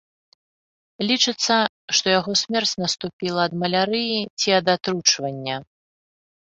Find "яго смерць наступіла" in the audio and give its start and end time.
2.19-3.39